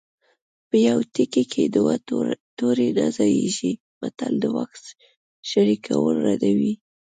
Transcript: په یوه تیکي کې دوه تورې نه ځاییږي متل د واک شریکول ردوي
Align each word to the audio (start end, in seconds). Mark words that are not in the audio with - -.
په 0.67 0.75
یوه 0.87 1.03
تیکي 1.15 1.43
کې 1.51 1.63
دوه 1.75 1.95
تورې 2.59 2.89
نه 2.97 3.05
ځاییږي 3.17 3.73
متل 3.99 4.33
د 4.41 4.43
واک 4.55 4.73
شریکول 5.49 6.15
ردوي 6.27 6.73